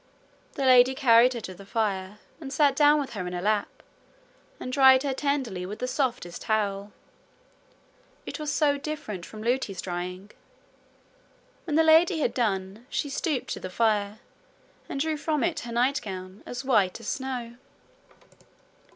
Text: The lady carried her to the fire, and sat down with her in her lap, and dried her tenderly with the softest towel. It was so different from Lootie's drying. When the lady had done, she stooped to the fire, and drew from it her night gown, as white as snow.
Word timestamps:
The 0.53 0.65
lady 0.65 0.95
carried 0.95 1.33
her 1.35 1.41
to 1.41 1.53
the 1.53 1.63
fire, 1.63 2.17
and 2.39 2.51
sat 2.51 2.75
down 2.75 2.99
with 2.99 3.11
her 3.13 3.27
in 3.27 3.33
her 3.33 3.39
lap, 3.43 3.83
and 4.59 4.73
dried 4.73 5.03
her 5.03 5.13
tenderly 5.13 5.63
with 5.63 5.77
the 5.77 5.87
softest 5.87 6.41
towel. 6.41 6.91
It 8.25 8.39
was 8.39 8.51
so 8.51 8.79
different 8.79 9.27
from 9.27 9.43
Lootie's 9.43 9.79
drying. 9.79 10.31
When 11.65 11.75
the 11.75 11.83
lady 11.83 12.17
had 12.17 12.33
done, 12.33 12.87
she 12.89 13.11
stooped 13.11 13.49
to 13.51 13.59
the 13.59 13.69
fire, 13.69 14.17
and 14.89 14.99
drew 14.99 15.17
from 15.17 15.43
it 15.43 15.59
her 15.59 15.71
night 15.71 16.01
gown, 16.03 16.41
as 16.47 16.65
white 16.65 16.99
as 16.99 17.07
snow. 17.07 17.57